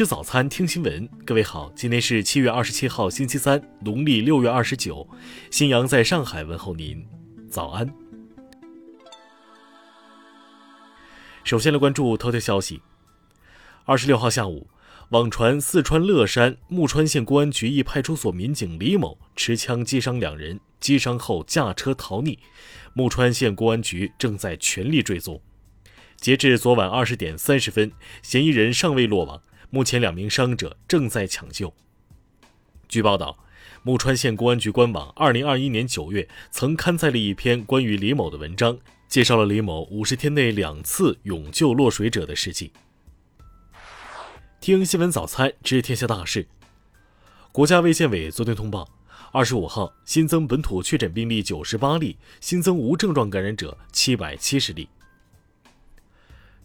[0.00, 1.06] 吃早餐，听新闻。
[1.26, 5.06] 各位好，今天是七月二十七号，星期三，农历六月二十九。
[5.50, 7.06] 新阳在上海问候您，
[7.50, 7.86] 早安。
[11.44, 12.80] 首先来关注头条消息。
[13.84, 14.68] 二十六号下午，
[15.10, 22.38] 网传四川乐山木川县公安局一派出所民警李某持枪击伤两人，击伤后驾车逃匿，
[22.94, 25.42] 木川县公安局正在全力追踪。
[26.16, 29.42] 截至昨晚二十点三十分，嫌疑人尚未落网。
[29.72, 31.72] 目前，两名伤者正在抢救。
[32.88, 33.38] 据报道，
[33.84, 38.76] 木川县公安局官网二零二一年九月曾刊载了一篇关于李某的文章，
[39.08, 42.72] 介绍了李某五十天内两次勇救落水者的事迹。
[44.60, 46.48] 听新闻早餐知天下大事。
[47.52, 48.88] 国家卫健委昨天通报，
[49.30, 54.88] 二十五号新增本土确诊病例九十八例，新增无症状感染者七百七十例。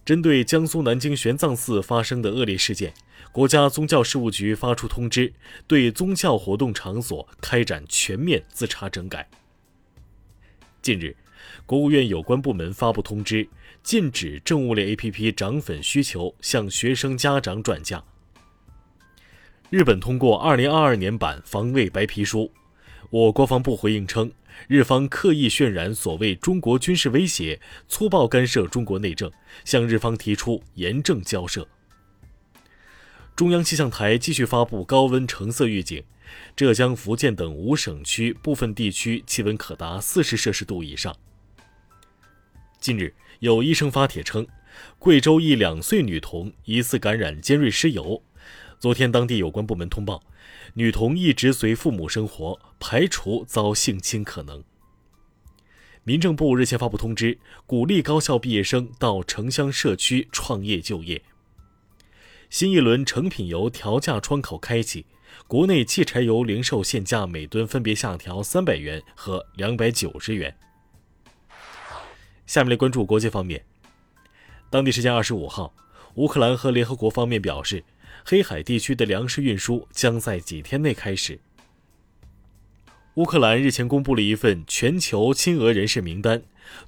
[0.05, 2.93] 针对江苏南京玄奘寺发生的恶劣事件，
[3.31, 5.33] 国家宗教事务局发出通知，
[5.65, 9.27] 对宗教活动场所开展全面自查整改。
[10.83, 11.17] 近日，
[11.65, 13.49] 国务院有关部门发布通知，
[13.81, 18.03] 禁止政务类 APP 涨粉需求向学生家长转嫁。
[19.71, 22.51] 日本通过2022年版防卫白皮书，
[23.09, 24.31] 我国防部回应称。
[24.69, 29.29] 日方刻意渲染所谓中国军事威胁，粗暴干涉中国内政，
[29.65, 31.67] 向日方提出严正交涉。
[33.35, 36.01] 中央气象台继续发布高温橙色预警，
[36.55, 41.13] 浙江、福建等五省区部分地区气温可达四十摄氏度以上。
[42.79, 44.47] 近日，有医生发帖称，
[44.97, 48.21] 贵州一两岁女童疑似感染尖锐湿疣。
[48.85, 50.21] 昨天，当地有关部门通报。
[50.75, 54.63] 女童一直随父母生活，排除遭性侵可能。
[56.03, 61.19] 民政部日前发布通知，鼓励高校毕业生到城乡社区创业就业。
[62.51, 65.07] 新一轮成品油调价窗口开启，
[65.47, 70.55] 国内汽柴油零售限价每吨分别下调三百元和两百九十元。
[72.45, 73.65] 下面来关注国际方面，
[74.69, 75.73] 当地时间二十五号，
[76.17, 77.83] 乌克兰和联合国方面表示。
[78.23, 81.39] 黑海地区的粮食运输将在几天内开始。
[83.15, 86.41] 乌克兰日前公布了一份全球亲俄人士名单，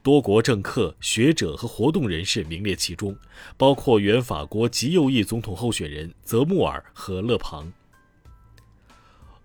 [0.04, 3.18] 多国政客、学者和活动人士名列其中，
[3.56, 7.72] 包括原法国极右翼总统候选人泽穆尔和勒庞。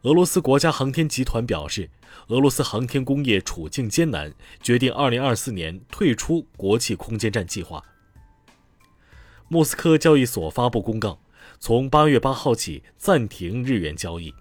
[0.03, 1.88] 俄罗斯国家航天集团表示，
[2.26, 7.84] 俄罗斯航天工业处境艰难，决定2024年退出国际空间站计划。
[9.47, 11.22] 莫斯科交易所发布公告。
[11.64, 14.34] 从八月八号起暂停日元交易。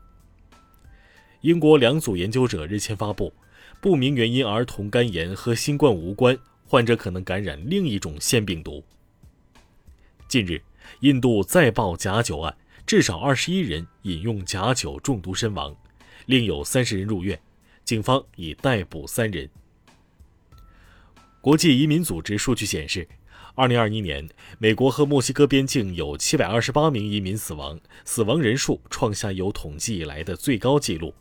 [1.42, 3.32] 英国两组研究者日前发布，
[3.80, 8.84] 不明原因儿童肝炎和新冠无关，患者可能感染另一种腺病毒。
[10.28, 10.60] 近日，
[11.02, 15.76] 印度再爆假酒案，至少二十一人饮用假酒中毒身亡，
[16.26, 17.40] 另有三十人入院，
[17.84, 19.48] 警方已逮捕三人。
[21.40, 23.08] 国际移民组织数据显示。
[23.56, 24.30] 二零二一年，
[24.60, 31.14] 美国和墨西哥边境有七百二十八名移民死亡，死亡人数创下有统计以来的最高纪录。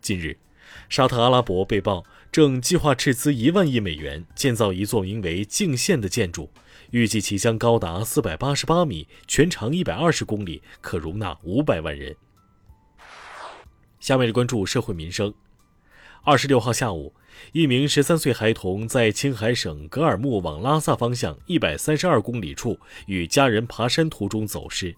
[0.00, 0.36] 近日，
[0.88, 6.50] 沙特阿拉伯被曝正计划斥资一万亿美元建造一座名为“镜线”的建筑，
[6.90, 12.14] 预计其将高达四百八十八米，全长一百二十公里，可容纳五百万人。
[13.98, 15.32] 下面是关注社会民生。
[16.24, 17.12] 二十六号下午。
[17.52, 24.94] 一名十三岁孩童在青海省格尔木往拉萨方向一百三十二公里处与家人爬山途中走失，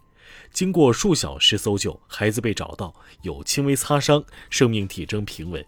[0.52, 5.64] 经过数小时搜救，孩子被找到，有轻微擦伤，生命体征平稳。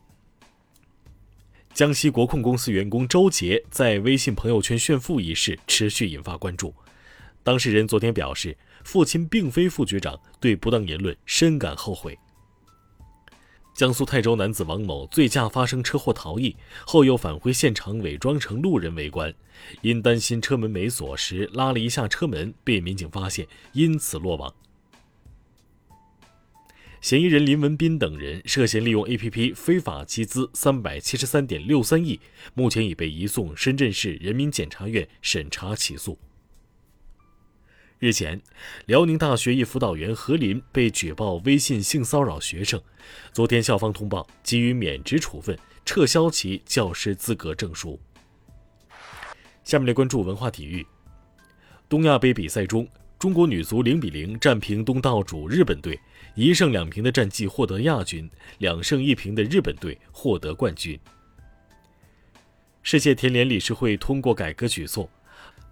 [1.74, 6.72] 江西国控公司员工周杰在微信朋友圈炫富一事持续引发关注，
[7.42, 12.16] 当事人昨天表示，父亲并非副局长，对不当言论深感后悔。
[13.78, 19.32] 江苏泰州男子王某醉驾发生车祸逃逸后，又返回现场伪装成路人围观，
[19.82, 24.52] 因担心车门没锁时拉了一下车门，被民警发现，因此落网。
[27.00, 32.18] 嫌疑人林文斌等人涉嫌利用 A.P.P 非法集资三百七十三点六三亿，
[32.54, 36.18] 目前已被移送深圳市人民检察院审查起诉。
[38.00, 38.40] 日前，
[38.86, 42.80] 辽宁大学一辅导员何林被举报微信性骚扰学生。
[43.32, 47.98] 昨天，校方通报给予免职处分，撤销其教师资格证书。
[49.64, 50.86] 下面来关注文化体育。
[51.88, 52.86] 东亚杯比赛中，
[53.18, 55.98] 中国女足零比零战平东道主日本队，
[56.36, 60.96] 一胜两平的战绩获得亚军，两胜一平的日本队获得冠军。
[62.84, 65.10] 世界田联理事会通过改革举措。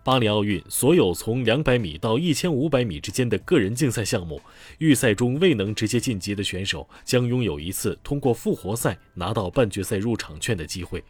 [0.06, 4.40] 巴黎奥运所有从两百米到一千五百米之间的个人竞赛项目，
[4.78, 11.02] 预赛中未能直接晋级的选手将拥有一次通过复活赛拿到半决赛入场券的机会。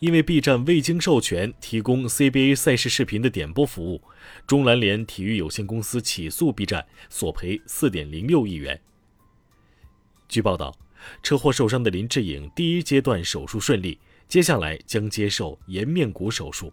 [0.00, 4.02] 因为 B 站未经授权提供 CBA 赛事视频的点播服务，
[4.44, 8.80] 中蓝联体育有限公司起诉 B 站，索赔四点零六亿元。
[10.28, 10.76] 据报道，
[11.22, 16.72] 车祸受伤的林志颖第一阶段手术顺利，接下来将接受颜面骨手术。